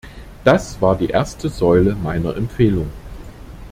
Das 0.43 0.81
war 0.81 0.97
die 0.97 1.09
erste 1.11 1.47
Säule 1.47 1.93
meiner 1.95 2.35
Empfehlung. 2.35 2.89